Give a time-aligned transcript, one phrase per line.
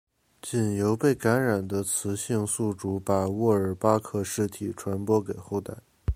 [0.41, 5.75] 仅由被感染的雌性宿主把沃尔巴克氏体传播给后代。